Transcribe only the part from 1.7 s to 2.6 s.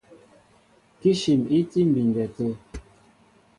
tí á mbindɛ tê.